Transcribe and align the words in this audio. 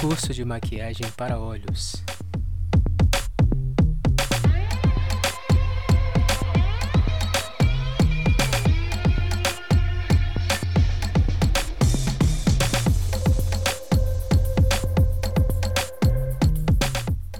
Curso 0.00 0.32
de 0.32 0.44
maquiagem 0.44 1.10
para 1.16 1.40
olhos. 1.40 2.04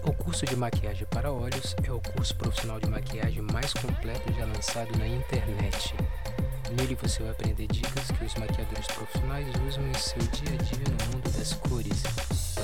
O 0.02 0.12
curso 0.12 0.44
de 0.44 0.56
maquiagem 0.56 1.06
para 1.10 1.30
olhos 1.30 1.76
é 1.84 1.92
o 1.92 2.00
curso 2.00 2.34
profissional 2.34 2.80
de 2.80 2.88
maquiagem 2.88 3.42
mais 3.52 3.72
completo 3.72 4.32
já 4.32 4.44
lançado 4.44 4.98
na 4.98 5.06
internet. 5.06 5.94
Nele 6.72 6.96
você 6.96 7.22
vai 7.22 7.30
aprender 7.30 7.66
dicas 7.68 8.10
que 8.10 8.24
os 8.24 8.34
maquiadores 8.34 8.86
profissionais 8.88 9.46
usam 9.66 9.86
em 9.86 9.94
seu 9.94 10.18
dia 10.18 10.54
a 10.54 10.62
dia 10.62 10.84
no 10.86 11.16
mundo 11.16 11.30
das 11.30 11.54
cores, 11.54 12.02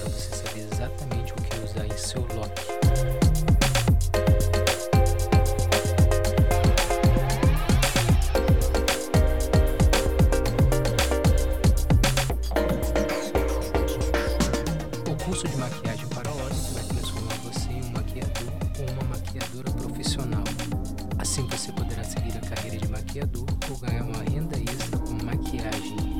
para 0.04 0.12
você 0.12 0.36
saber 0.36 0.68
exatamente 0.70 1.32
o 1.32 1.36
que 1.36 1.58
usar 1.60 1.86
em 1.86 1.96
seu 1.96 2.20
look. 2.20 2.52
O 15.08 15.24
curso 15.24 15.48
de 15.48 15.56
maquiagem 15.56 16.06
para 16.08 16.30
olhos 16.30 16.72
vai 16.74 16.84
transformar 16.84 17.34
você 17.44 17.70
em 17.70 17.82
um 17.82 17.90
maquiador 17.92 18.52
ou 18.78 18.90
uma 18.90 19.04
maquiadora 19.16 19.70
profissional. 19.70 20.44
Assim 21.18 21.46
você 21.48 21.72
poderá 21.72 22.04
seguir 22.04 22.36
a 22.36 22.40
carreira 22.40 22.76
de 22.76 22.88
maquiador 22.88 23.46
ou 23.70 23.76
ganhar 23.78 24.02
uma 24.02 24.22
renda 24.22 24.58
extra 24.58 24.98
com 24.98 25.24
maquiagem. 25.24 26.13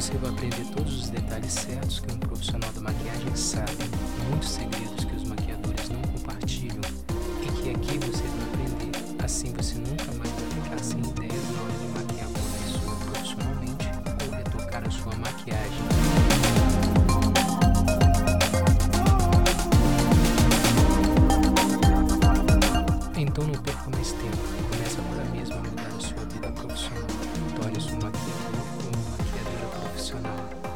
Você 0.00 0.16
vai 0.16 0.30
aprender 0.30 0.64
todos 0.74 0.98
os 0.98 1.10
detalhes 1.10 1.52
certos 1.52 2.00
que 2.00 2.10
um 2.10 2.18
profissional 2.18 2.72
da 2.72 2.80
maquiagem 2.80 3.36
sabe, 3.36 3.84
muitos 4.30 4.48
segredos 4.48 4.99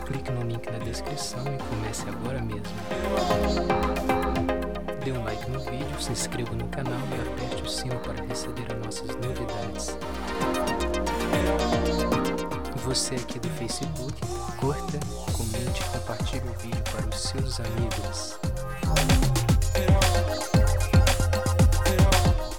Clique 0.07 0.31
no 0.33 0.43
link 0.43 0.71
na 0.71 0.79
descrição 0.79 1.43
e 1.47 1.59
comece 1.63 2.09
agora 2.09 2.41
mesmo. 2.41 2.63
Dê 5.03 5.13
um 5.13 5.25
like 5.25 5.51
no 5.51 5.61
vídeo, 5.61 6.01
se 6.01 6.13
inscreva 6.13 6.55
no 6.55 6.69
canal 6.69 7.01
e 7.11 7.29
aperte 7.29 7.63
o 7.63 7.69
sino 7.69 7.99
para 8.01 8.23
receber 8.25 8.67
as 8.71 8.85
nossas 8.85 9.17
novidades. 9.17 9.97
Você 12.85 13.15
aqui 13.15 13.39
do 13.39 13.49
Facebook, 13.51 14.15
curta, 14.59 15.01
comente 15.33 15.81
e 15.81 15.85
compartilhe 15.99 16.49
o 16.49 16.59
vídeo 16.59 16.83
para 16.93 17.09
os 17.09 17.21
seus 17.21 17.61
amigos. 17.61 18.39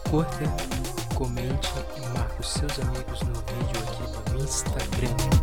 Curta, 0.10 0.46
comente 1.14 1.74
e 1.96 2.18
marque 2.18 2.42
os 2.42 2.50
seus 2.50 2.80
amigos 2.80 3.22
no 3.22 3.34
vídeo 3.34 3.84
aqui 3.88 4.32
do 4.32 4.44
Instagram. 4.44 5.35